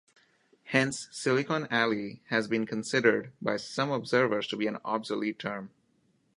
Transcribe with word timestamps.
Hence 0.63 1.07
'Silicon 1.11 1.67
Alley' 1.69 2.23
has 2.29 2.47
been 2.47 2.65
considered 2.65 3.33
by 3.39 3.57
some 3.57 3.91
observers 3.91 4.47
to 4.47 4.57
be 4.57 4.65
an 4.65 4.79
obsolete 4.83 5.37
term. 5.37 5.69